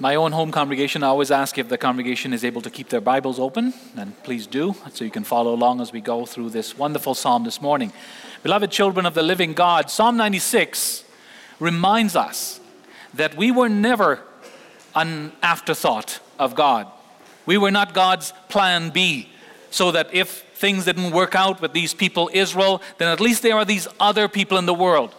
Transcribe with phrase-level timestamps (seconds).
[0.00, 3.00] my own home congregation, I always ask if the congregation is able to keep their
[3.00, 6.76] Bibles open, and please do, so you can follow along as we go through this
[6.76, 7.92] wonderful psalm this morning.
[8.42, 11.04] Beloved children of the living God, Psalm 96
[11.60, 12.60] reminds us
[13.14, 14.20] that we were never
[14.94, 16.86] an afterthought of God.
[17.46, 19.28] We were not God's plan B,
[19.70, 23.56] so that if things didn't work out with these people, Israel, then at least there
[23.56, 25.14] are these other people in the world.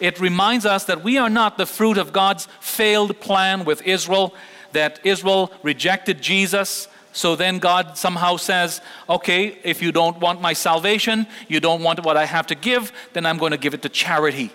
[0.00, 4.34] It reminds us that we are not the fruit of God's failed plan with Israel,
[4.72, 6.88] that Israel rejected Jesus.
[7.12, 12.04] So then God somehow says, okay, if you don't want my salvation, you don't want
[12.04, 14.52] what I have to give, then I'm going to give it to charity.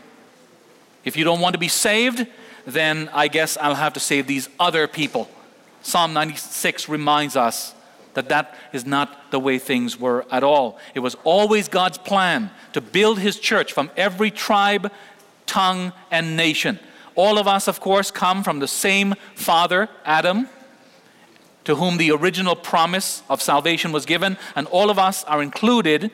[1.03, 2.25] If you don't want to be saved,
[2.65, 5.29] then I guess I'll have to save these other people.
[5.81, 7.75] Psalm 96 reminds us
[8.13, 10.79] that that is not the way things were at all.
[10.93, 14.91] It was always God's plan to build his church from every tribe,
[15.53, 16.79] tongue, and nation.
[17.13, 20.49] All of us, of course, come from the same father, Adam,
[21.65, 26.09] to whom the original promise of salvation was given, and all of us are included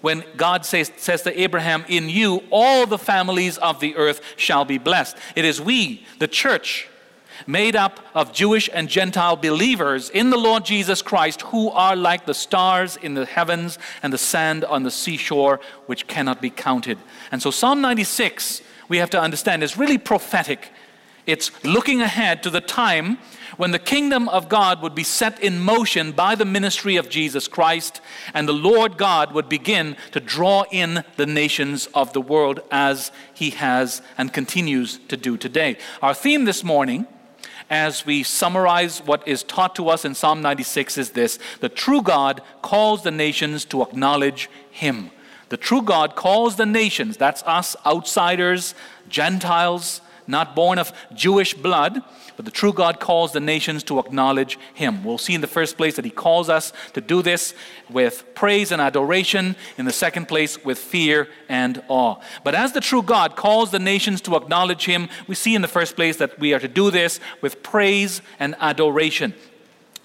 [0.00, 4.64] when God says, says to Abraham, In you all the families of the earth shall
[4.64, 5.18] be blessed.
[5.36, 6.88] It is we, the church,
[7.46, 12.24] made up of Jewish and Gentile believers in the Lord Jesus Christ who are like
[12.24, 16.98] the stars in the heavens and the sand on the seashore, which cannot be counted.
[17.30, 20.70] And so, Psalm 96, we have to understand, is really prophetic.
[21.26, 23.18] It's looking ahead to the time
[23.58, 27.48] when the kingdom of God would be set in motion by the ministry of Jesus
[27.48, 28.00] Christ,
[28.32, 33.10] and the Lord God would begin to draw in the nations of the world as
[33.34, 35.76] he has and continues to do today.
[36.00, 37.06] Our theme this morning
[37.70, 42.02] as we summarize what is taught to us in Psalm 96 is this The true
[42.02, 45.10] God calls the nations to acknowledge Him.
[45.48, 48.74] The true God calls the nations, that's us, outsiders,
[49.08, 52.02] Gentiles, not born of Jewish blood,
[52.36, 55.02] but the true God calls the nations to acknowledge Him.
[55.02, 57.54] We'll see in the first place that He calls us to do this
[57.90, 62.16] with praise and adoration, in the second place, with fear and awe.
[62.44, 65.68] But as the true God calls the nations to acknowledge Him, we see in the
[65.68, 69.34] first place that we are to do this with praise and adoration.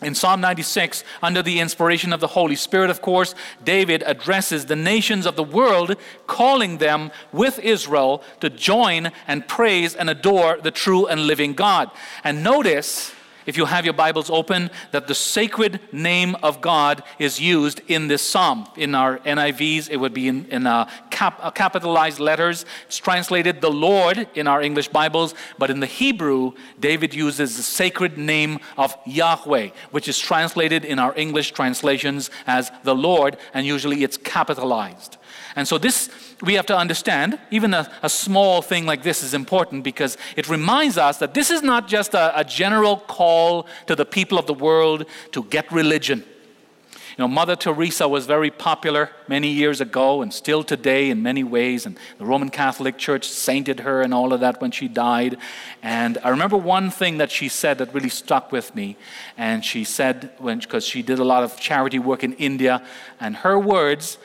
[0.06, 4.76] In Psalm 96, under the inspiration of the Holy Spirit, of course, David addresses the
[4.76, 5.96] nations of the world,
[6.28, 11.90] calling them with Israel to join and praise and adore the true and living God.
[12.24, 13.14] And notice
[13.46, 18.08] if you have your Bibles open, that the sacred name of God is used in
[18.08, 18.68] this psalm.
[18.76, 22.66] In our NIVs, it would be in, in uh, cap, uh, capitalized letters.
[22.86, 27.64] It's translated the Lord in our English Bibles, but in the Hebrew, David uses the
[27.64, 33.66] sacred name of Yahweh, which is translated in our English translations as the Lord, and
[33.66, 35.18] usually it's capitalized.
[35.56, 36.10] And so, this
[36.44, 40.50] we have to understand, even a, a, small thing like this is important because it
[40.50, 44.46] reminds us that this is not just a, a general call to the people of
[44.46, 46.26] the world to get religion.
[47.18, 51.44] You know, Mother Teresa was very popular many years ago and still today in many
[51.44, 55.38] ways, and the Roman Catholic Church sainted her and all of that when she died.
[55.82, 58.98] And I remember one thing that she said that really stuck with me.
[59.38, 62.84] And she said, because she did a lot of charity work in India,
[63.20, 64.18] and her words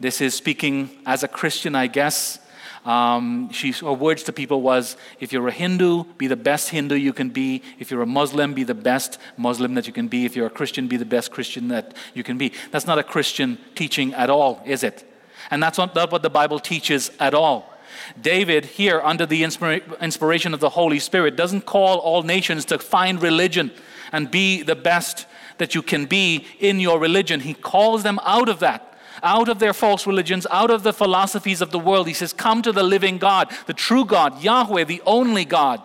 [0.00, 2.38] this is speaking as a Christian, I guess.
[2.84, 6.94] Um, she, her words to people was if you're a Hindu, be the best Hindu
[6.94, 7.62] you can be.
[7.80, 10.24] If you're a Muslim, be the best Muslim that you can be.
[10.24, 12.52] If you're a Christian, be the best Christian that you can be.
[12.70, 15.04] That's not a Christian teaching at all, is it?
[15.50, 17.72] And that's not, not what the Bible teaches at all.
[18.20, 22.78] David, here under the inspira- inspiration of the Holy Spirit, doesn't call all nations to
[22.78, 23.72] find religion
[24.12, 25.26] and be the best
[25.58, 27.40] that you can be in your religion.
[27.40, 31.60] He calls them out of that out of their false religions, out of the philosophies
[31.60, 32.06] of the world.
[32.06, 35.82] He says, Come to the living God, the true God, Yahweh, the only God.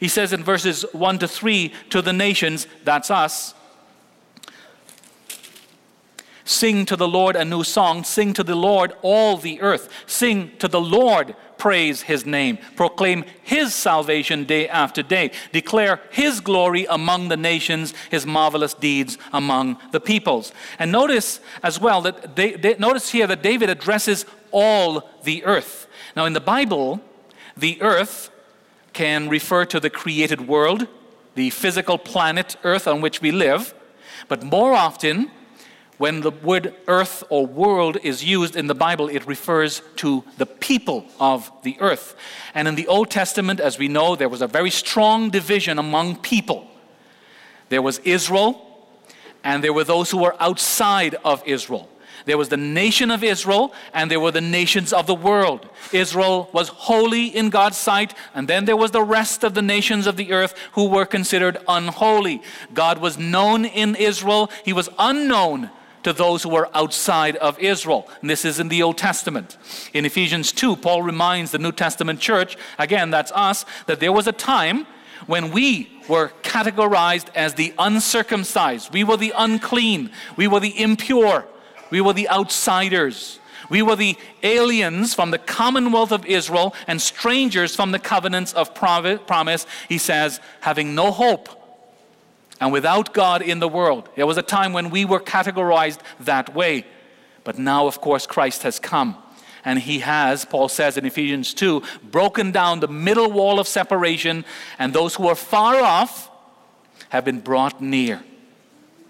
[0.00, 3.54] He says in verses 1 to 3 to the nations, that's us,
[6.44, 8.04] Sing to the Lord a new song.
[8.04, 9.88] Sing to the Lord all the earth.
[10.06, 16.40] Sing to the Lord praise his name, proclaim his salvation day after day, declare his
[16.40, 20.52] glory among the nations, his marvelous deeds among the peoples.
[20.80, 25.86] And notice as well that they, they, notice here that David addresses all the earth.
[26.16, 27.00] Now in the Bible,
[27.56, 28.32] the earth
[28.92, 30.88] can refer to the created world,
[31.36, 33.72] the physical planet earth on which we live,
[34.26, 35.30] but more often
[35.98, 40.46] when the word earth or world is used in the Bible, it refers to the
[40.46, 42.16] people of the earth.
[42.54, 46.16] And in the Old Testament, as we know, there was a very strong division among
[46.16, 46.66] people.
[47.68, 48.86] There was Israel,
[49.44, 51.88] and there were those who were outside of Israel.
[52.24, 55.68] There was the nation of Israel, and there were the nations of the world.
[55.92, 60.06] Israel was holy in God's sight, and then there was the rest of the nations
[60.06, 62.42] of the earth who were considered unholy.
[62.72, 65.70] God was known in Israel, He was unknown
[66.02, 68.08] to those who were outside of Israel.
[68.20, 69.56] And this is in the Old Testament.
[69.92, 74.26] In Ephesians 2, Paul reminds the New Testament church, again, that's us, that there was
[74.26, 74.86] a time
[75.26, 81.46] when we were categorized as the uncircumcised, we were the unclean, we were the impure,
[81.90, 83.38] we were the outsiders.
[83.70, 88.74] We were the aliens from the commonwealth of Israel and strangers from the covenants of
[88.74, 91.61] promise, he says, having no hope
[92.62, 94.08] and without God in the world.
[94.14, 96.86] There was a time when we were categorized that way.
[97.42, 99.16] But now, of course, Christ has come.
[99.64, 104.44] And he has, Paul says in Ephesians 2, broken down the middle wall of separation,
[104.78, 106.30] and those who are far off
[107.08, 108.22] have been brought near.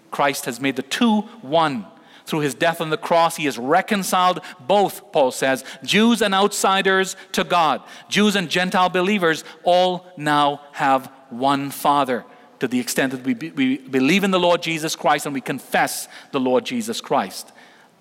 [0.09, 1.85] Christ has made the two one.
[2.25, 7.15] Through his death on the cross, he has reconciled both, Paul says, Jews and outsiders
[7.33, 7.83] to God.
[8.09, 12.25] Jews and Gentile believers all now have one Father
[12.63, 15.41] to the extent that we, be, we believe in the Lord Jesus Christ and we
[15.41, 17.51] confess the Lord Jesus Christ.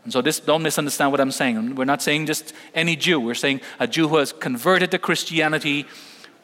[0.05, 1.75] And so this, don't misunderstand what I'm saying.
[1.75, 3.19] We're not saying just any Jew.
[3.19, 5.87] We're saying a Jew who has converted to Christianity,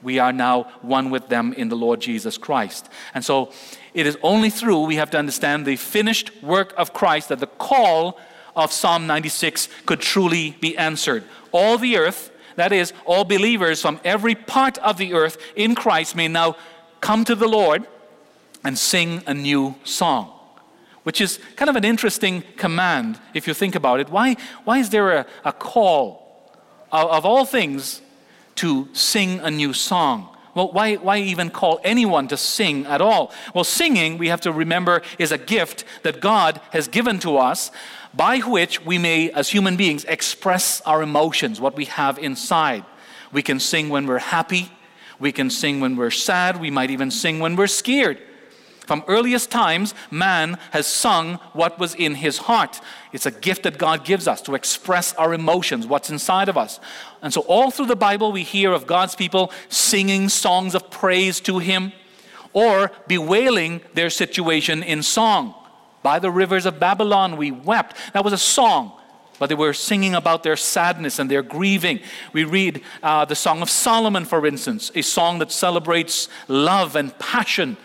[0.02, 2.88] we are now one with them in the Lord Jesus Christ.
[3.14, 3.52] And so
[3.94, 7.46] it is only through we have to understand the finished work of Christ that the
[7.46, 8.18] call
[8.56, 11.22] of Psalm 96 could truly be answered.
[11.52, 16.16] All the earth, that is, all believers from every part of the earth in Christ
[16.16, 16.56] may now
[17.00, 17.86] come to the Lord
[18.64, 20.32] and sing a new song.
[21.02, 24.10] Which is kind of an interesting command if you think about it.
[24.10, 26.52] Why, why is there a, a call
[26.92, 28.02] of, of all things
[28.56, 30.36] to sing a new song?
[30.54, 33.32] Well, why, why even call anyone to sing at all?
[33.54, 37.70] Well, singing, we have to remember, is a gift that God has given to us
[38.12, 42.84] by which we may, as human beings, express our emotions, what we have inside.
[43.30, 44.72] We can sing when we're happy,
[45.20, 48.18] we can sing when we're sad, we might even sing when we're scared.
[48.88, 52.80] From earliest times, man has sung what was in his heart.
[53.12, 56.80] It's a gift that God gives us to express our emotions, what's inside of us.
[57.20, 61.38] And so, all through the Bible, we hear of God's people singing songs of praise
[61.40, 61.92] to Him
[62.54, 65.54] or bewailing their situation in song.
[66.02, 67.94] By the rivers of Babylon, we wept.
[68.14, 68.92] That was a song
[69.38, 72.00] but they were singing about their sadness and their grieving.
[72.32, 77.16] We read uh, the Song of Solomon, for instance, a song that celebrates love and
[77.20, 77.76] passion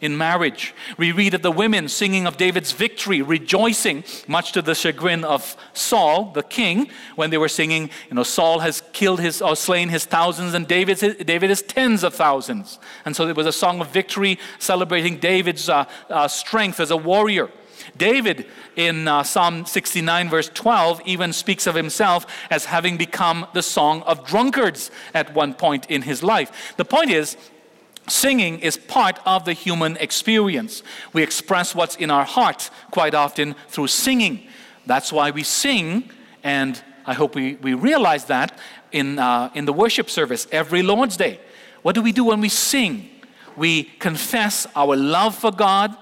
[0.00, 0.74] in marriage.
[0.98, 5.56] We read of the women singing of David's victory, rejoicing, much to the chagrin of
[5.72, 9.88] Saul, the king, when they were singing, you know, Saul has killed his or slain
[9.88, 12.78] his thousands, and David's, David is tens of thousands.
[13.04, 16.96] And so it was a song of victory celebrating David's uh, uh, strength as a
[16.96, 17.50] warrior.
[17.96, 23.62] David in uh, Psalm 69, verse 12, even speaks of himself as having become the
[23.62, 26.74] song of drunkards at one point in his life.
[26.76, 27.36] The point is,
[28.08, 30.82] Singing is part of the human experience.
[31.12, 34.46] We express what's in our heart quite often through singing.
[34.86, 36.08] That's why we sing,
[36.44, 38.56] and I hope we, we realize that
[38.92, 41.40] in, uh, in the worship service every Lord's Day.
[41.82, 43.10] What do we do when we sing?
[43.56, 45.96] We confess our love for God,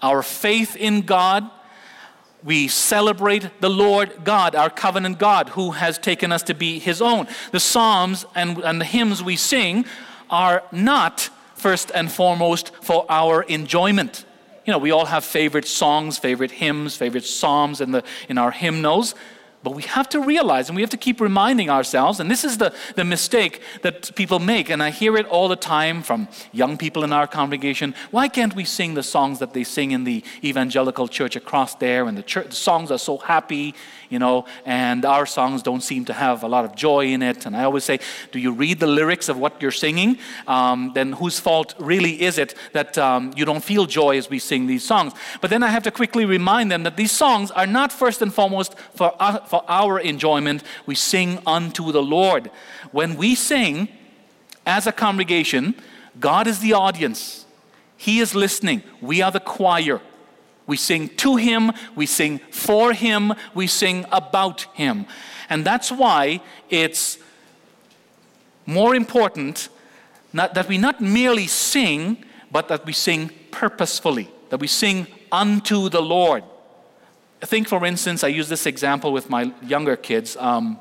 [0.00, 1.50] our faith in God.
[2.44, 7.02] We celebrate the Lord God, our covenant God, who has taken us to be His
[7.02, 7.26] own.
[7.50, 9.86] The Psalms and, and the hymns we sing
[10.32, 14.24] are not first and foremost for our enjoyment.
[14.64, 18.50] You know, we all have favorite songs, favorite hymns, favorite psalms in, the, in our
[18.50, 19.14] hymnals.
[19.62, 22.58] But we have to realize and we have to keep reminding ourselves, and this is
[22.58, 26.76] the, the mistake that people make, and I hear it all the time from young
[26.76, 27.94] people in our congregation.
[28.10, 32.06] Why can't we sing the songs that they sing in the evangelical church across there?
[32.06, 33.74] And the, church, the songs are so happy,
[34.08, 37.46] you know, and our songs don't seem to have a lot of joy in it.
[37.46, 38.00] And I always say,
[38.32, 40.18] do you read the lyrics of what you're singing?
[40.46, 44.38] Um, then whose fault really is it that um, you don't feel joy as we
[44.38, 45.12] sing these songs?
[45.40, 48.32] But then I have to quickly remind them that these songs are not first and
[48.34, 50.62] foremost for, uh, for our enjoyment.
[50.86, 52.50] We sing unto the Lord.
[52.90, 53.88] When we sing
[54.64, 55.74] as a congregation,
[56.18, 57.44] God is the audience.
[57.98, 58.82] He is listening.
[59.02, 60.00] We are the choir.
[60.66, 65.04] We sing to him, we sing for him, we sing about him.
[65.50, 66.40] And that's why
[66.70, 67.18] it's
[68.64, 69.68] more important
[70.32, 75.90] not, that we not merely sing, but that we sing purposefully, that we sing unto
[75.90, 76.42] the Lord.
[77.44, 80.36] Think, for instance, I use this example with my younger kids.
[80.36, 80.78] Um,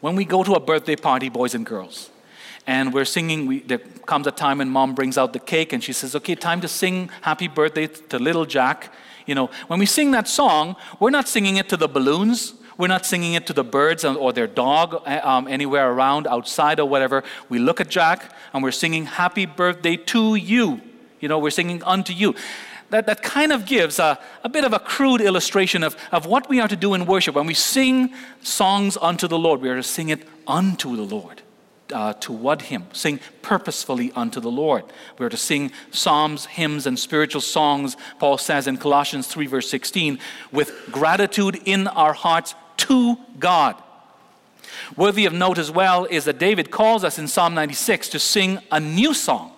[0.00, 2.10] when we go to a birthday party, boys and girls,
[2.66, 3.46] and we're singing.
[3.46, 6.34] We, there comes a time when mom brings out the cake and she says, Okay,
[6.34, 8.92] time to sing happy birthday to little Jack.
[9.26, 12.54] You know, when we sing that song, we're not singing it to the balloons.
[12.76, 16.80] We're not singing it to the birds or their dog eh, um, anywhere around, outside
[16.80, 17.22] or whatever.
[17.48, 20.80] We look at Jack and we're singing happy birthday to you.
[21.20, 22.34] You know, we're singing unto you.
[22.90, 26.48] That, that kind of gives a, a bit of a crude illustration of, of what
[26.48, 27.34] we are to do in worship.
[27.34, 31.42] When we sing songs unto the Lord, we are to sing it unto the Lord
[31.92, 34.84] uh, toward Him, sing purposefully unto the Lord.
[35.18, 39.68] We are to sing psalms, hymns, and spiritual songs, Paul says in Colossians 3, verse
[39.68, 40.18] 16,
[40.52, 43.76] with gratitude in our hearts to God.
[44.96, 48.58] Worthy of note as well is that David calls us in Psalm 96 to sing
[48.70, 49.52] a new song.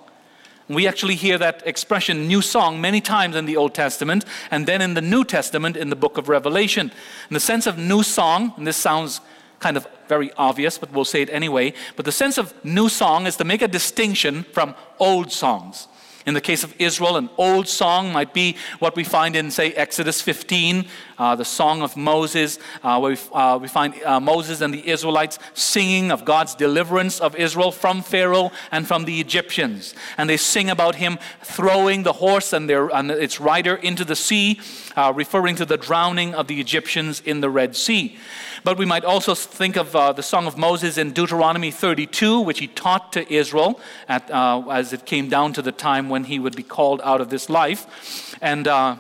[0.69, 4.81] We actually hear that expression, new song, many times in the Old Testament and then
[4.81, 6.91] in the New Testament in the book of Revelation.
[7.31, 9.21] In the sense of new song, and this sounds
[9.61, 11.73] kind of very obvious, but we'll say it anyway.
[11.95, 15.89] But the sense of new song is to make a distinction from old songs.
[16.27, 19.73] In the case of Israel, an old song might be what we find in, say,
[19.75, 20.85] Exodus 15, uh,
[21.19, 25.39] the song of Moses, uh, where we, uh, we find uh, Moses and the Israelites
[25.55, 29.95] singing of God's deliverance of Israel from Pharaoh and from the Egyptians.
[30.19, 34.17] And they sing about him throwing the horse and, their, and its rider into the
[34.17, 34.61] sea,
[34.97, 38.19] uh, referring to the drowning of the Egyptians in the Red Sea.
[38.65, 42.59] But we might also think of uh, the Song of Moses in Deuteronomy 32, which
[42.59, 46.39] he taught to Israel at, uh, as it came down to the time when he
[46.39, 48.37] would be called out of this life.
[48.43, 48.97] And uh,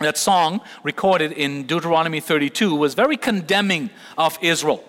[0.00, 4.84] that song, recorded in Deuteronomy 32, was very condemning of Israel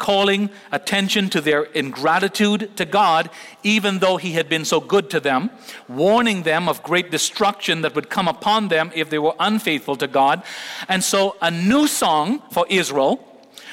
[0.00, 3.30] calling attention to their ingratitude to God,
[3.62, 5.50] even though He had been so good to them,
[5.86, 10.08] warning them of great destruction that would come upon them if they were unfaithful to
[10.08, 10.42] God.
[10.88, 13.24] And so, a new song for Israel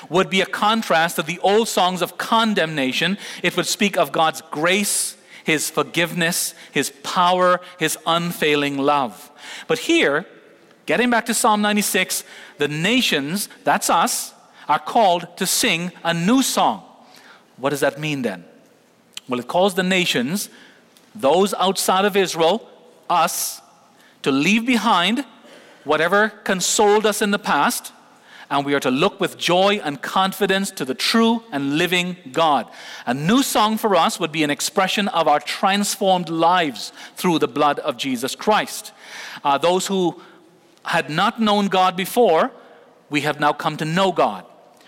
[0.09, 3.17] would be a contrast to the old songs of condemnation.
[3.41, 9.31] It would speak of God's grace, His forgiveness, His power, His unfailing love.
[9.67, 10.25] But here,
[10.87, 12.23] getting back to Psalm 96,
[12.57, 14.33] the nations, that's us,
[14.67, 16.83] are called to sing a new song.
[17.57, 18.43] What does that mean then?
[19.29, 20.49] Well, it calls the nations,
[21.13, 22.67] those outside of Israel,
[23.09, 23.61] us,
[24.23, 25.23] to leave behind
[25.83, 27.91] whatever consoled us in the past
[28.49, 32.69] and we are to look with joy and confidence to the true and living God.
[33.05, 37.47] A new song for us would be an expression of our transformed lives through the
[37.47, 38.93] blood of Jesus Christ.
[39.43, 40.21] Uh, those who
[40.87, 42.51] had not known God before,
[43.09, 44.45] we have now come to know God.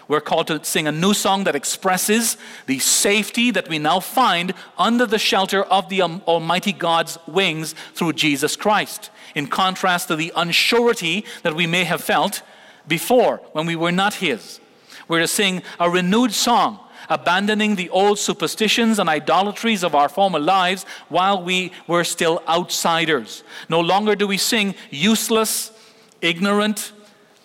[0.07, 4.55] We're called to sing a new song that expresses the safety that we now find
[4.75, 10.15] under the shelter of the um, Almighty God's wings through Jesus Christ, in contrast to
[10.15, 12.41] the unsurety that we may have felt
[12.87, 14.59] before when we were not His.
[15.07, 20.39] We're to sing a renewed song, abandoning the old superstitions and idolatries of our former
[20.39, 23.43] lives while we were still outsiders.
[23.69, 25.71] No longer do we sing useless,
[26.21, 26.91] ignorant,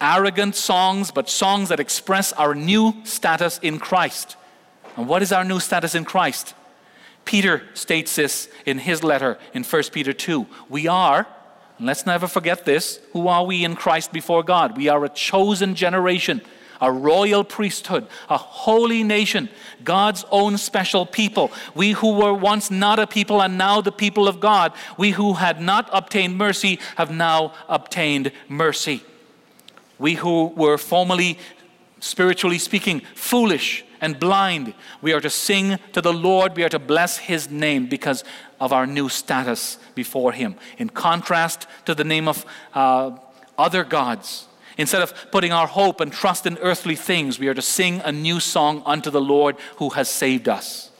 [0.00, 4.36] arrogant songs, but songs that express our new status in Christ.
[4.96, 6.54] And what is our new status in Christ?
[7.24, 10.46] Peter states this in his letter in 1 Peter 2.
[10.68, 11.26] We are
[11.80, 13.00] let's never forget this.
[13.12, 14.76] Who are we in Christ before God?
[14.76, 16.40] We are a chosen generation,
[16.84, 19.48] a royal priesthood, a holy nation,
[19.82, 21.50] God's own special people.
[21.74, 24.72] We who were once not a people and now the people of God.
[24.98, 29.02] We who had not obtained mercy have now obtained mercy.
[29.98, 31.38] We who were formerly,
[32.00, 36.54] spiritually speaking, foolish and blind, we are to sing to the Lord.
[36.54, 38.24] We are to bless his name because
[38.60, 43.16] of our new status before Him, in contrast to the name of uh,
[43.56, 44.48] other gods.
[44.76, 48.12] Instead of putting our hope and trust in earthly things, we are to sing a
[48.12, 50.90] new song unto the Lord who has saved us.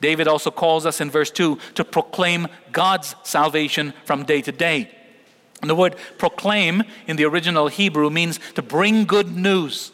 [0.00, 4.94] David also calls us in verse 2 to proclaim God's salvation from day to day.
[5.60, 9.90] And the word proclaim in the original Hebrew means to bring good news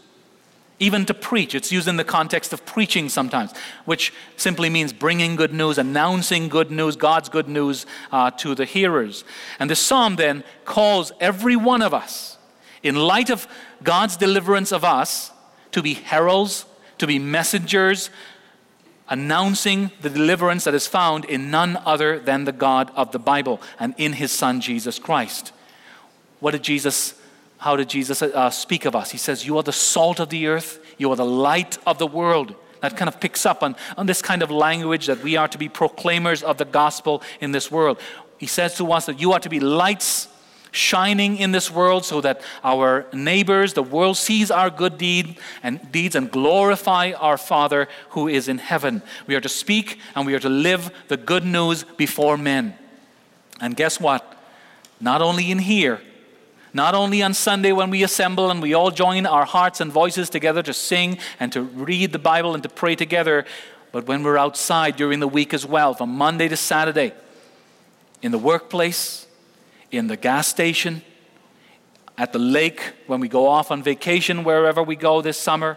[0.79, 1.55] even to preach.
[1.55, 3.53] It's used in the context of preaching sometimes,
[3.85, 8.65] which simply means bringing good news, announcing good news, God's good news uh, to the
[8.65, 9.25] hearers.
[9.59, 12.34] And the psalm then calls every one of us,
[12.85, 13.49] in light of
[13.83, 15.33] God's deliverance of us,
[15.73, 16.67] to be heralds,
[16.99, 18.11] to be messengers,
[19.09, 23.61] announcing the deliverance that is found in none other than the God of the Bible
[23.81, 25.53] and in his Son, Jesus Christ.
[26.39, 27.15] What did Jesus
[27.65, 29.11] how did Jesus uh, speak of us?
[29.11, 32.07] He says, You are the salt of the earth, you are the light of the
[32.07, 32.55] world.
[32.83, 35.57] That kind of picks up on, on this kind of language that we are to
[35.57, 37.99] be proclaimers of the gospel in this world.
[38.37, 40.29] He says to us that you are to be lights
[40.75, 45.81] shining in this world so that our neighbors, the world sees our good deed and
[45.93, 49.03] deeds and glorify our Father who is in heaven.
[49.27, 52.75] We are to speak and we are to live the good news before men.
[53.61, 54.37] And guess what?
[55.01, 56.01] Not only in here,
[56.73, 60.29] not only on Sunday when we assemble and we all join our hearts and voices
[60.29, 63.45] together to sing and to read the Bible and to pray together,
[63.93, 67.13] but when we're outside during the week as well, from Monday to Saturday,
[68.23, 69.24] in the workplace,
[69.97, 71.03] in the gas station,
[72.17, 75.77] at the lake, when we go off on vacation, wherever we go this summer,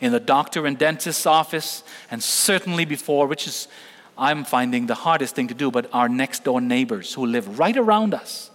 [0.00, 3.68] in the doctor and dentist's office, and certainly before, which is,
[4.16, 7.76] I'm finding the hardest thing to do, but our next door neighbors who live right
[7.76, 8.50] around us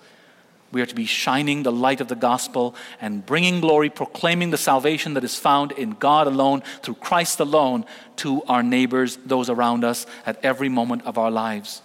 [0.72, 4.58] we are to be shining the light of the gospel and bringing glory, proclaiming the
[4.58, 7.86] salvation that is found in God alone, through Christ alone,
[8.18, 11.82] to our neighbors, those around us, at every moment of our lives.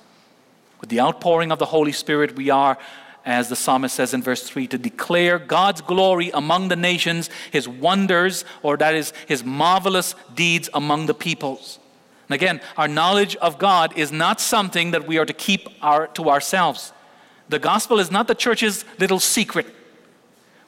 [0.81, 2.77] With the outpouring of the Holy Spirit, we are,
[3.25, 7.67] as the psalmist says in verse 3, to declare God's glory among the nations, his
[7.67, 11.79] wonders, or that is, his marvelous deeds among the peoples.
[12.29, 16.07] And again, our knowledge of God is not something that we are to keep our,
[16.09, 16.93] to ourselves.
[17.49, 19.67] The gospel is not the church's little secret.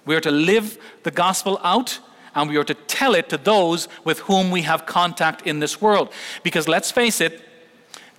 [0.05, 1.99] We are to live the gospel out
[2.35, 5.81] and we are to tell it to those with whom we have contact in this
[5.81, 6.13] world.
[6.43, 7.43] Because let's face it,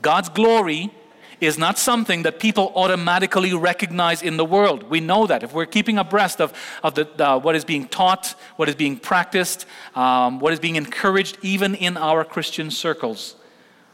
[0.02, 0.92] God's glory
[1.40, 4.84] is not something that people automatically recognize in the world.
[4.84, 5.44] We know that.
[5.44, 6.54] If we're keeping abreast of,
[6.84, 9.66] of the, uh, what is being taught, what is being practiced,
[9.96, 13.36] um, what is being encouraged, even in our Christian circles,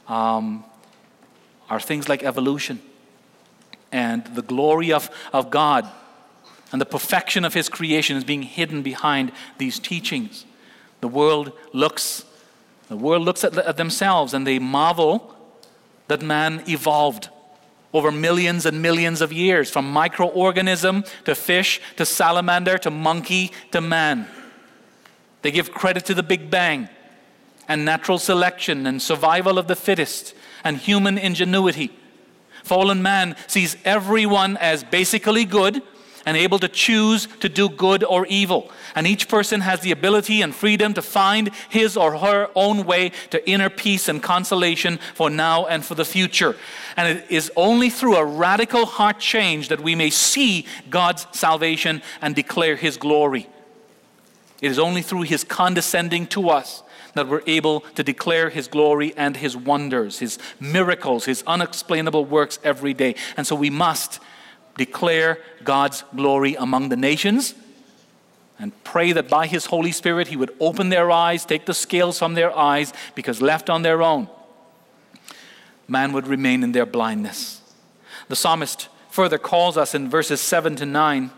[0.07, 0.63] um,
[1.69, 2.81] are things like evolution
[3.93, 5.89] and the glory of, of God
[6.71, 10.45] and the perfection of His creation is being hidden behind these teachings.
[11.01, 12.25] The world looks,
[12.89, 15.32] the world looks at, at themselves and they marvel
[16.07, 17.29] that man evolved
[17.93, 23.79] over millions and millions of years, from microorganism to fish to salamander to monkey to
[23.79, 24.27] man.
[25.43, 26.89] They give credit to the Big Bang
[27.67, 30.33] and natural selection and survival of the fittest
[30.63, 31.91] and human ingenuity.
[32.63, 35.83] Fallen man sees everyone as basically good
[36.25, 38.71] and able to choose to do good or evil.
[38.95, 43.11] And each person has the ability and freedom to find his or her own way
[43.31, 46.55] to inner peace and consolation for now and for the future.
[46.95, 52.01] And it is only through a radical heart change that we may see God's salvation
[52.21, 53.47] and declare his glory.
[54.61, 56.83] It is only through his condescending to us
[57.15, 62.59] that we're able to declare his glory and his wonders, his miracles, his unexplainable works
[62.63, 63.15] every day.
[63.37, 64.19] And so we must
[64.77, 67.55] declare God's glory among the nations
[68.59, 72.19] and pray that by his Holy Spirit he would open their eyes, take the scales
[72.19, 74.27] from their eyes, because left on their own,
[75.87, 77.61] man would remain in their blindness.
[78.29, 81.31] The psalmist further calls us in verses 7 to 9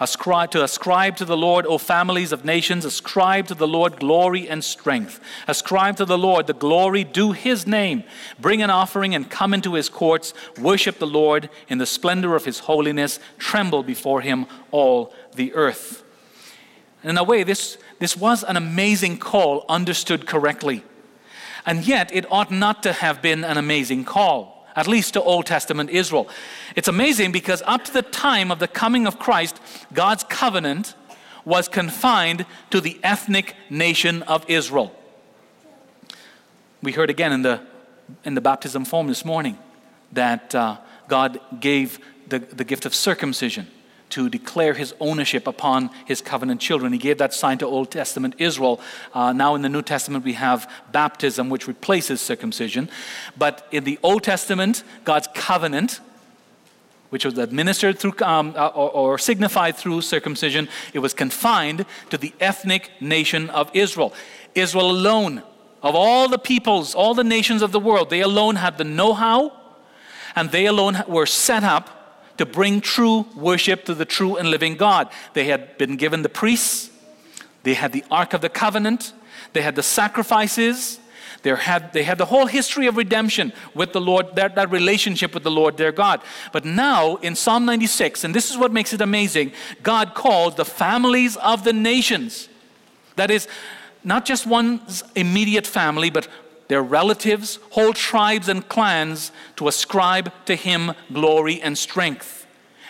[0.00, 4.48] Ascribe to ascribe to the Lord, O families of nations, ascribe to the Lord glory
[4.48, 5.20] and strength.
[5.48, 8.04] Ascribe to the Lord the glory due his name.
[8.38, 10.34] Bring an offering and come into his courts.
[10.60, 13.18] Worship the Lord in the splendor of his holiness.
[13.38, 16.04] Tremble before him, all the earth.
[17.02, 20.84] In a way, this, this was an amazing call understood correctly.
[21.66, 25.44] And yet, it ought not to have been an amazing call at least to Old
[25.44, 26.28] Testament Israel.
[26.76, 29.60] It's amazing because up to the time of the coming of Christ,
[29.92, 30.94] God's covenant
[31.44, 34.94] was confined to the ethnic nation of Israel.
[36.80, 37.60] We heard again in the,
[38.24, 39.58] in the baptism form this morning
[40.12, 40.76] that uh,
[41.08, 43.66] God gave the, the gift of circumcision
[44.10, 46.92] to declare his ownership upon his covenant children.
[46.92, 48.80] He gave that sign to Old Testament Israel.
[49.12, 52.88] Uh, now in the New Testament, we have baptism, which replaces circumcision.
[53.36, 56.00] But in the Old Testament, God's covenant,
[57.10, 62.18] which was administered through um, uh, or, or signified through circumcision, it was confined to
[62.18, 64.12] the ethnic nation of Israel.
[64.54, 65.42] Israel alone,
[65.82, 69.14] of all the peoples, all the nations of the world, they alone had the know
[69.14, 69.52] how
[70.38, 71.97] and they alone were set up
[72.38, 75.10] to bring true worship to the true and living God.
[75.34, 76.90] They had been given the priests,
[77.62, 79.12] they had the Ark of the Covenant,
[79.52, 81.00] they had the sacrifices.
[81.42, 85.34] They had, they had the whole history of redemption with the Lord, that, that relationship
[85.34, 86.20] with the Lord their God.
[86.52, 89.52] But now in Psalm 96, and this is what makes it amazing,
[89.84, 92.48] God calls the families of the nations.
[93.14, 93.46] That is,
[94.02, 96.26] not just one's immediate family, but
[96.68, 102.46] their relatives, whole tribes and clans to ascribe to him glory and strength.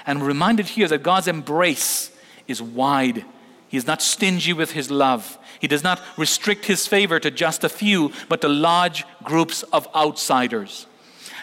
[0.06, 2.10] And reminded here that God's embrace
[2.46, 3.24] is wide.
[3.68, 5.38] He is not stingy with his love.
[5.60, 9.86] He does not restrict his favor to just a few, but to large groups of
[9.94, 10.86] outsiders.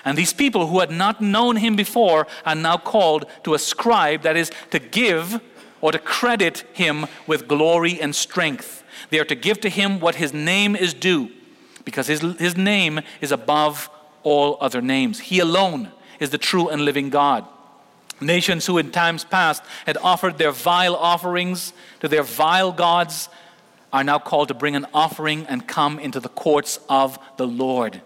[0.03, 4.37] And these people who had not known him before are now called to ascribe, that
[4.37, 5.41] is, to give
[5.81, 8.83] or to credit him with glory and strength.
[9.09, 11.31] They are to give to him what his name is due,
[11.85, 13.89] because his, his name is above
[14.23, 15.19] all other names.
[15.19, 17.45] He alone is the true and living God.
[18.19, 23.29] Nations who in times past had offered their vile offerings to their vile gods
[23.93, 28.01] are now called to bring an offering and come into the courts of the Lord.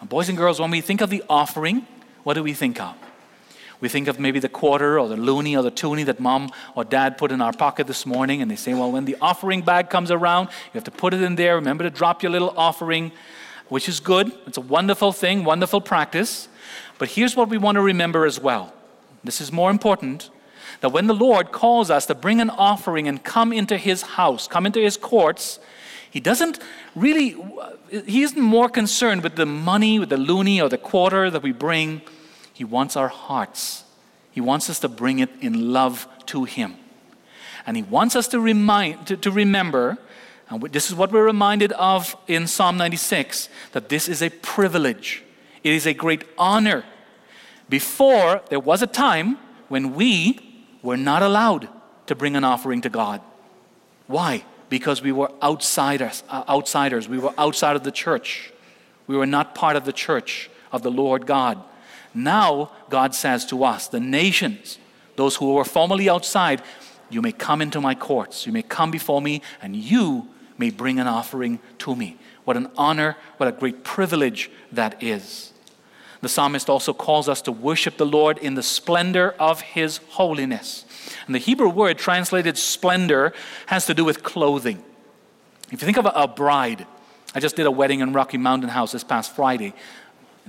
[0.00, 1.86] And boys and girls, when we think of the offering,
[2.22, 2.94] what do we think of?
[3.80, 6.84] We think of maybe the quarter or the loonie or the toonie that mom or
[6.84, 9.88] dad put in our pocket this morning, and they say, well, when the offering bag
[9.88, 11.54] comes around, you have to put it in there.
[11.56, 13.12] Remember to drop your little offering,
[13.68, 14.32] which is good.
[14.46, 16.48] It's a wonderful thing, wonderful practice.
[16.98, 18.74] But here's what we want to remember as well
[19.24, 20.30] this is more important
[20.80, 24.48] that when the Lord calls us to bring an offering and come into his house,
[24.48, 25.58] come into his courts,
[26.10, 26.58] he doesn't
[26.94, 27.36] really,
[28.06, 31.52] he isn't more concerned with the money, with the loonie or the quarter that we
[31.52, 32.02] bring.
[32.60, 33.84] He wants our hearts.
[34.32, 36.76] He wants us to bring it in love to him.
[37.64, 39.96] And he wants us to, remind, to, to remember,
[40.50, 45.24] and this is what we're reminded of in Psalm 96, that this is a privilege.
[45.64, 46.84] It is a great honor.
[47.70, 50.38] Before, there was a time when we
[50.82, 51.66] were not allowed
[52.08, 53.22] to bring an offering to God.
[54.06, 54.44] Why?
[54.68, 57.08] Because we were outsiders, uh, outsiders.
[57.08, 58.52] We were outside of the church.
[59.06, 61.64] We were not part of the church of the Lord God.
[62.14, 64.78] Now, God says to us, the nations,
[65.16, 66.62] those who were formerly outside,
[67.08, 68.46] you may come into my courts.
[68.46, 72.16] You may come before me, and you may bring an offering to me.
[72.44, 75.52] What an honor, what a great privilege that is.
[76.20, 80.84] The psalmist also calls us to worship the Lord in the splendor of his holiness.
[81.26, 83.32] And the Hebrew word translated splendor
[83.66, 84.82] has to do with clothing.
[85.72, 86.86] If you think of a, bride,
[87.34, 89.72] I just did a wedding in Rocky Mountain House this past Friday.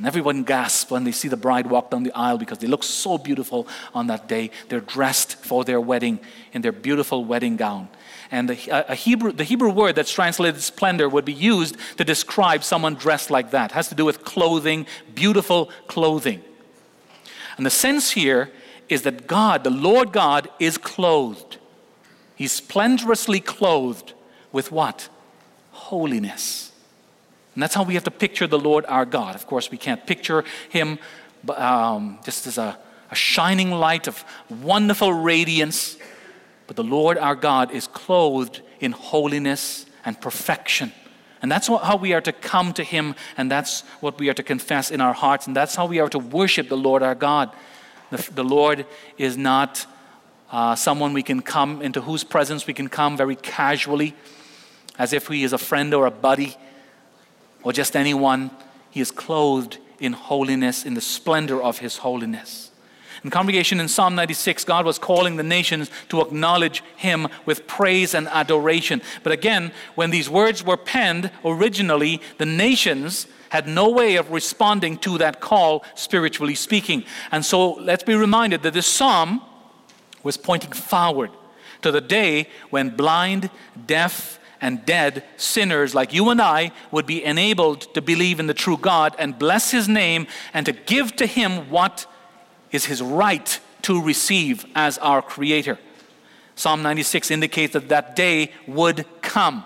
[0.01, 2.81] And everyone gasps when they see the bride walk down the aisle because they look
[2.81, 4.49] so beautiful on that day.
[4.67, 6.19] They're dressed for their wedding
[6.53, 7.87] in their beautiful wedding gown.
[8.31, 12.95] And the, Hebrew, the Hebrew word that's translated splendor would be used to describe someone
[12.95, 13.69] dressed like that.
[13.69, 16.41] It has to do with clothing, beautiful clothing.
[17.57, 18.49] And the sense here
[18.89, 21.57] is that God, the Lord God, is clothed.
[22.35, 24.13] He's splendorously clothed
[24.51, 25.09] with what?
[25.73, 26.70] Holiness.
[27.53, 29.35] And that's how we have to picture the Lord our God.
[29.35, 30.99] Of course, we can't picture him
[31.49, 32.77] um, just as a,
[33.09, 35.97] a shining light of wonderful radiance
[36.71, 40.93] but the Lord our God is clothed in holiness and perfection.
[41.41, 44.33] And that's what, how we are to come to Him, and that's what we are
[44.35, 47.13] to confess in our hearts, and that's how we are to worship the Lord our
[47.13, 47.51] God.
[48.09, 48.85] The, the Lord
[49.17, 49.85] is not
[50.49, 54.15] uh, someone we can come into whose presence we can come very casually,
[54.97, 56.55] as if He is a friend or a buddy
[57.63, 58.52] or just anyone.
[58.89, 62.71] He is clothed in holiness, in the splendor of His holiness.
[63.24, 68.15] In congregation in Psalm 96, God was calling the nations to acknowledge Him with praise
[68.15, 69.02] and adoration.
[69.21, 74.97] But again, when these words were penned originally, the nations had no way of responding
[74.97, 77.04] to that call, spiritually speaking.
[77.32, 79.41] And so let's be reminded that this psalm
[80.24, 81.32] was pointing forward
[81.82, 83.50] to the day when blind,
[83.86, 88.54] deaf, and dead sinners like you and I would be enabled to believe in the
[88.54, 92.06] true God and bless His name and to give to Him what
[92.71, 95.78] is his right to receive as our creator.
[96.56, 99.65] Psalm 96 indicates that that day would come,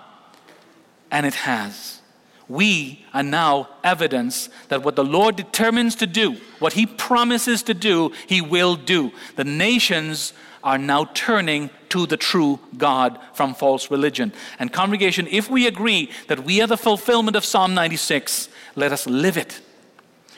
[1.10, 2.00] and it has.
[2.48, 7.74] We are now evidence that what the Lord determines to do, what he promises to
[7.74, 9.12] do, he will do.
[9.34, 10.32] The nations
[10.66, 14.32] are now turning to the true God from false religion.
[14.58, 19.06] And, congregation, if we agree that we are the fulfillment of Psalm 96, let us
[19.06, 19.62] live it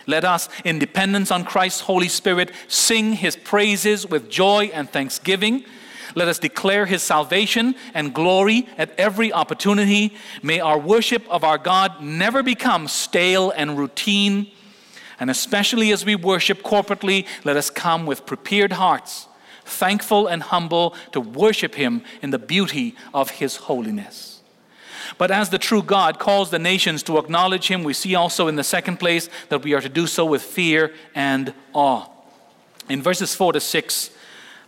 [0.08, 5.64] let us, in dependence on Christ's Holy Spirit, sing his praises with joy and thanksgiving.
[6.14, 10.16] Let us declare his salvation and glory at every opportunity.
[10.42, 14.50] May our worship of our God never become stale and routine.
[15.20, 19.28] And especially as we worship corporately, let us come with prepared hearts,
[19.68, 24.40] thankful and humble to worship him in the beauty of his holiness.
[25.16, 28.56] But as the true God calls the nations to acknowledge him, we see also in
[28.56, 32.06] the second place that we are to do so with fear and awe.
[32.88, 34.10] In verses 4 to 6,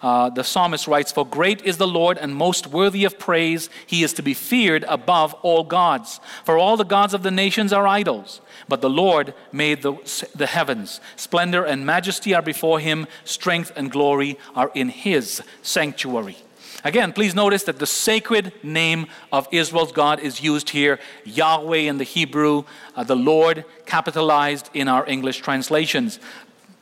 [0.03, 3.69] uh, the psalmist writes, For great is the Lord and most worthy of praise.
[3.87, 6.21] He is to be feared above all gods.
[6.45, 9.95] For all the gods of the nations are idols, but the Lord made the,
[10.35, 11.01] the heavens.
[11.17, 16.37] Splendor and majesty are before him, strength and glory are in his sanctuary.
[16.83, 21.99] Again, please notice that the sacred name of Israel's God is used here Yahweh in
[21.99, 22.65] the Hebrew,
[22.97, 26.19] uh, the Lord capitalized in our English translations.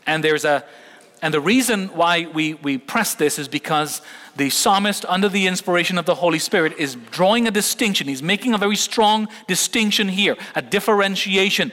[0.07, 0.64] And there's a
[1.20, 4.02] and the reason why we, we press this is because
[4.37, 8.07] the psalmist, under the inspiration of the Holy Spirit, is drawing a distinction.
[8.07, 11.72] He's making a very strong distinction here, a differentiation.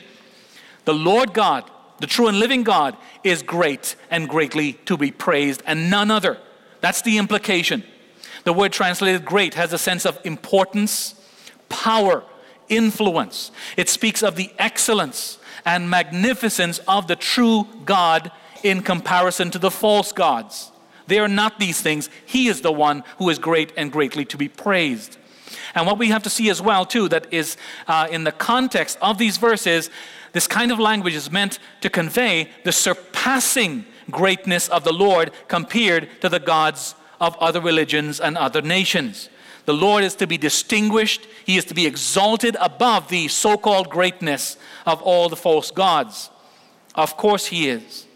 [0.86, 5.62] The Lord God, the true and living God, is great and greatly to be praised,
[5.68, 6.40] and none other.
[6.82, 7.84] That's the implication.
[8.46, 11.16] The word translated great has a sense of importance,
[11.70, 12.24] power,
[12.68, 13.52] influence.
[13.78, 18.32] It speaks of the excellence and magnificence of the true God
[18.66, 20.72] in comparison to the false gods.
[21.08, 22.10] They are not these things.
[22.26, 25.18] He is the one who is great and greatly to be praised.
[25.76, 28.98] And what we have to see as well, too, that is uh, in the context
[29.02, 29.92] of these verses,
[30.32, 36.10] this kind of language is meant to convey the surpassing greatness of the Lord compared
[36.22, 39.30] to the gods of other religions and other nations.
[39.66, 43.90] The Lord is to be distinguished, He is to be exalted above the so called
[43.90, 46.32] greatness of all the false gods.
[46.96, 48.08] Of course, He is.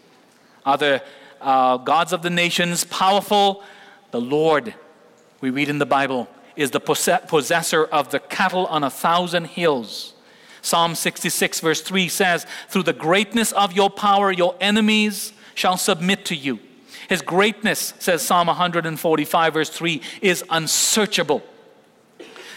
[0.64, 1.02] Are the
[1.40, 3.62] uh, gods of the nations powerful?
[4.10, 4.74] The Lord,
[5.40, 10.14] we read in the Bible, is the possessor of the cattle on a thousand hills.
[10.62, 16.24] Psalm 66, verse 3 says, Through the greatness of your power, your enemies shall submit
[16.26, 16.58] to you.
[17.08, 21.42] His greatness, says Psalm 145, verse 3, is unsearchable.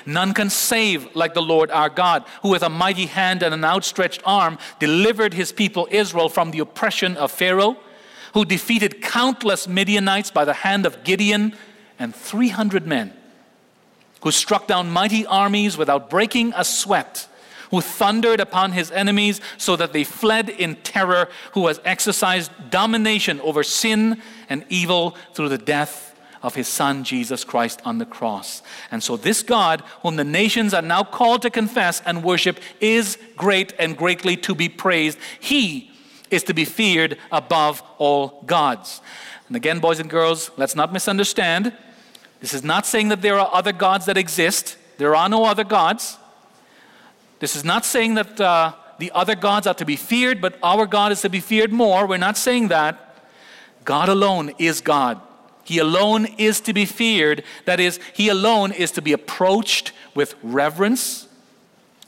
[0.05, 3.63] None can save like the Lord our God, who with a mighty hand and an
[3.63, 7.77] outstretched arm delivered his people Israel from the oppression of Pharaoh,
[8.33, 11.55] who defeated countless Midianites by the hand of Gideon
[11.99, 13.13] and 300 men,
[14.21, 17.27] who struck down mighty armies without breaking a sweat
[17.73, 23.41] who thundered upon his enemies so that they fled in terror, who has exercised domination
[23.41, 28.61] over sin and evil through the death of his son Jesus Christ on the cross.
[28.91, 33.17] And so, this God, whom the nations are now called to confess and worship, is
[33.35, 35.17] great and greatly to be praised.
[35.39, 35.92] He
[36.29, 39.01] is to be feared above all gods.
[39.47, 41.73] And again, boys and girls, let's not misunderstand.
[42.39, 44.77] This is not saying that there are other gods that exist.
[44.97, 46.17] There are no other gods.
[47.39, 50.85] This is not saying that uh, the other gods are to be feared, but our
[50.85, 52.07] God is to be feared more.
[52.07, 53.17] We're not saying that.
[53.85, 55.19] God alone is God.
[55.63, 57.43] He alone is to be feared.
[57.65, 61.27] That is, He alone is to be approached with reverence.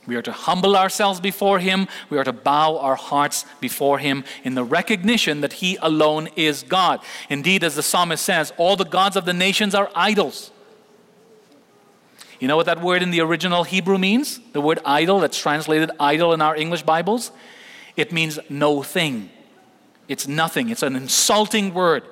[0.06, 1.88] We are to humble ourselves before Him.
[2.10, 6.62] We are to bow our hearts before Him in the recognition that He alone is
[6.62, 7.00] God.
[7.28, 10.50] Indeed, as the psalmist says, all the gods of the nations are idols.
[12.38, 14.40] You know what that word in the original Hebrew means?
[14.52, 17.32] The word idol, that's translated idol in our English Bibles?
[17.96, 19.30] It means no thing.
[20.06, 20.68] It's nothing.
[20.68, 22.04] It's an insulting word.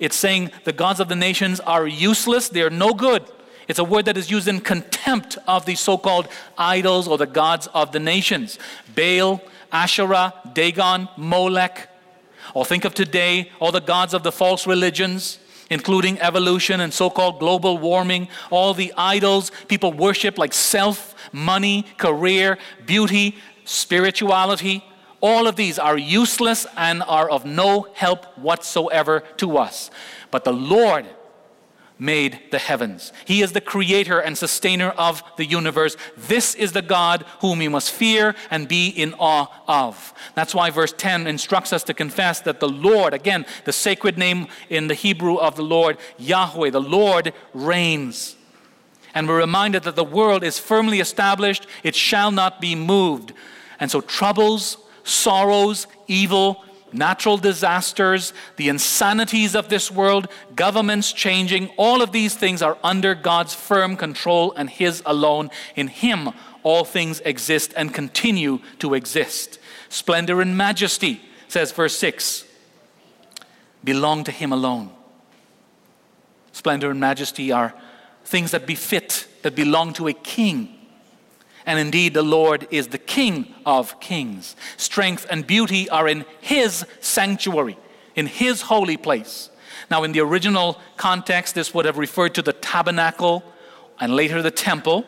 [0.00, 3.24] It's saying the gods of the nations are useless, they're no good.
[3.68, 7.26] It's a word that is used in contempt of the so called idols or the
[7.26, 8.58] gods of the nations
[8.94, 11.88] Baal, Asherah, Dagon, Molech.
[12.54, 15.38] Or think of today, all the gods of the false religions
[15.70, 21.84] including evolution and so called global warming, all the idols people worship like self, money,
[21.98, 24.84] career, beauty, spirituality.
[25.20, 29.90] All of these are useless and are of no help whatsoever to us.
[30.30, 31.06] But the Lord
[31.98, 33.12] made the heavens.
[33.24, 35.96] He is the creator and sustainer of the universe.
[36.16, 40.14] This is the God whom we must fear and be in awe of.
[40.34, 44.46] That's why verse 10 instructs us to confess that the Lord, again, the sacred name
[44.68, 48.36] in the Hebrew of the Lord, Yahweh, the Lord reigns.
[49.14, 53.32] And we're reminded that the world is firmly established, it shall not be moved.
[53.80, 62.02] And so troubles, sorrows, evil, natural disasters, the insanities of this world, governments changing, all
[62.02, 65.50] of these things are under God's firm control and His alone.
[65.76, 66.30] In Him,
[66.62, 69.58] all things exist and continue to exist.
[69.88, 72.44] Splendor and majesty, says verse 6,
[73.84, 74.90] belong to Him alone.
[76.52, 77.74] Splendor and majesty are
[78.24, 80.77] things that befit, that belong to a king.
[81.68, 84.56] And indeed, the Lord is the King of kings.
[84.78, 87.76] Strength and beauty are in His sanctuary,
[88.14, 89.50] in His holy place.
[89.90, 93.44] Now, in the original context, this would have referred to the tabernacle
[94.00, 95.04] and later the temple,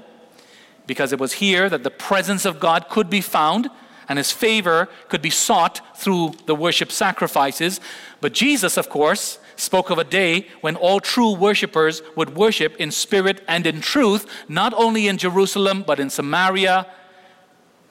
[0.86, 3.70] because it was here that the presence of God could be found
[4.06, 7.80] and his favor could be sought through the worship sacrifices.
[8.20, 12.90] But Jesus, of course, spoke of a day when all true worshippers would worship in
[12.90, 16.86] spirit and in truth, not only in Jerusalem, but in Samaria,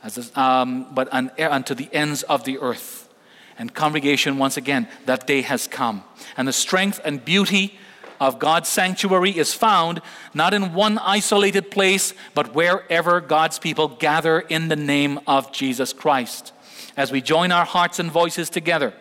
[0.03, 3.09] as, um, but unto the ends of the earth.
[3.57, 6.03] And congregation, once again, that day has come.
[6.37, 7.77] And the strength and beauty
[8.19, 10.01] of God's sanctuary is found
[10.33, 15.93] not in one isolated place, but wherever God's people gather in the name of Jesus
[15.93, 16.53] Christ.
[16.97, 18.93] As we join our hearts and voices together,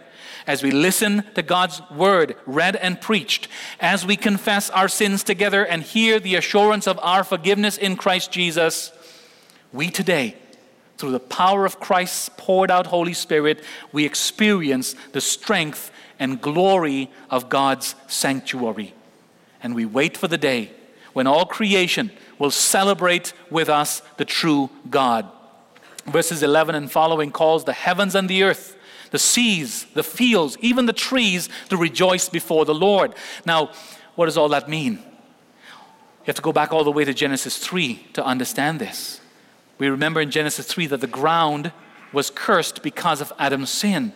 [0.48, 5.64] as we listen to God's word read and preached, as we confess our sins together
[5.64, 8.90] and hear the assurance of our forgiveness in Christ Jesus,
[9.74, 10.36] we today,
[10.96, 17.10] through the power of Christ's poured out Holy Spirit, we experience the strength and glory
[17.28, 18.94] of God's sanctuary.
[19.62, 20.72] And we wait for the day
[21.12, 25.30] when all creation will celebrate with us the true God.
[26.06, 28.77] Verses 11 and following calls the heavens and the earth
[29.10, 33.14] the seas, the fields, even the trees to rejoice before the Lord.
[33.44, 33.70] Now,
[34.14, 34.94] what does all that mean?
[34.94, 39.20] You have to go back all the way to Genesis 3 to understand this.
[39.78, 41.72] We remember in Genesis 3 that the ground
[42.12, 44.12] was cursed because of Adam's sin.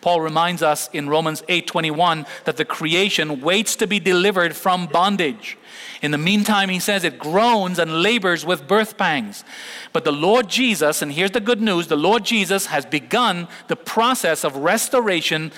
[0.00, 5.56] Paul reminds us in Romans 8:21 that the creation waits to be delivered from bondage.
[6.02, 9.44] In the meantime, he says it groans and labors with birth pangs.
[9.92, 13.76] But the Lord Jesus, and here's the good news, the Lord Jesus has begun the
[13.76, 15.52] process of restoration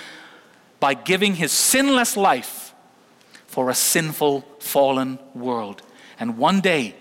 [0.81, 2.75] by giving his sinless life
[3.47, 5.83] for a sinful fallen world.
[6.19, 6.97] And one day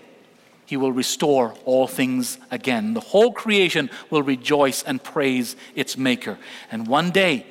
[0.72, 2.94] he will restore all things again.
[2.94, 6.38] The whole creation will rejoice and praise its Maker.
[6.70, 7.44] And one day,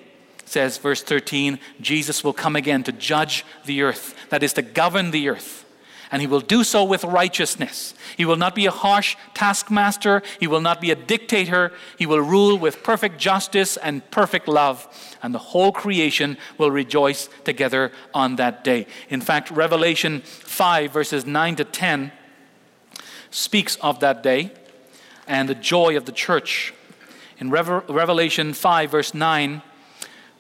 [0.46, 5.12] says verse 13, Jesus will come again to judge the earth, that is, to govern
[5.12, 5.66] the earth.
[6.12, 7.94] And he will do so with righteousness.
[8.18, 10.24] He will not be a harsh taskmaster.
[10.40, 11.74] He will not be a dictator.
[12.00, 14.88] He will rule with perfect justice and perfect love.
[15.22, 18.88] And the whole creation will rejoice together on that day.
[19.10, 22.14] In fact, Revelation 5, verses 9 to 10
[23.32, 24.52] speaks of that day
[25.28, 26.74] and the joy of the church.
[27.40, 29.64] In Revelation 5, verse 9,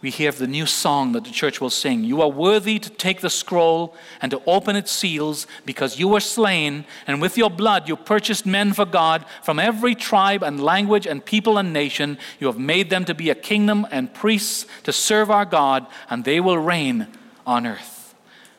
[0.01, 2.03] we hear the new song that the church will sing.
[2.03, 6.19] You are worthy to take the scroll and to open its seals because you were
[6.19, 11.05] slain, and with your blood you purchased men for God from every tribe and language
[11.05, 12.17] and people and nation.
[12.39, 16.23] You have made them to be a kingdom and priests to serve our God, and
[16.23, 17.07] they will reign
[17.45, 18.15] on earth.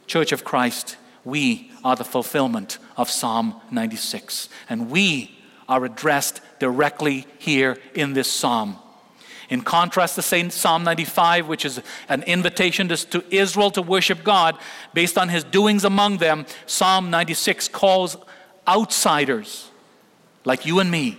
[0.06, 4.48] Church of Christ, we are the fulfillment of Psalm 96.
[4.68, 8.76] And we are addressed directly here in this psalm.
[9.48, 14.56] In contrast to Psalm 95, which is an invitation to, to Israel to worship God
[14.94, 18.16] based on his doings among them, Psalm 96 calls
[18.66, 19.70] outsiders
[20.44, 21.18] like you and me.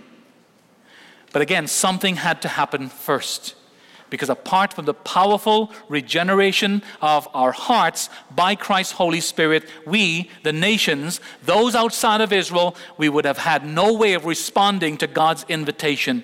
[1.32, 3.56] But again, something had to happen first.
[4.14, 10.54] Because apart from the powerful regeneration of our hearts by Christ's Holy Spirit, we, the
[10.54, 15.48] nations, those outside of Israel, we would have had no way of responding to God's
[15.50, 16.22] invitation.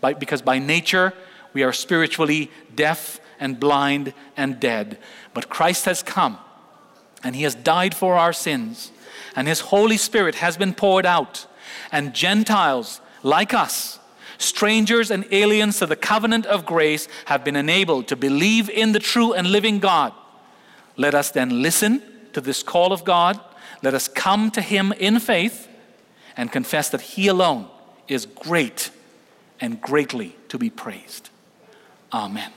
[0.00, 1.14] By, because by nature,
[1.52, 4.98] we are spiritually deaf and blind and dead.
[5.34, 6.38] But Christ has come
[7.24, 8.92] and He has died for our sins,
[9.34, 11.48] and His Holy Spirit has been poured out.
[11.90, 13.98] And Gentiles like us,
[14.42, 18.98] strangers and aliens to the covenant of grace have been enabled to believe in the
[18.98, 20.12] true and living God.
[20.96, 22.02] Let us then listen
[22.32, 23.40] to this call of God.
[23.82, 25.68] Let us come to Him in faith
[26.36, 27.68] and confess that He alone
[28.08, 28.90] is great
[29.60, 31.30] and greatly to be praised.
[32.12, 32.52] Amen.